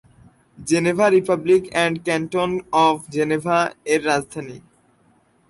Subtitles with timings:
[0.67, 2.51] Geneva republic and canton
[2.85, 4.57] of জেনেভা-এর রাজধানী।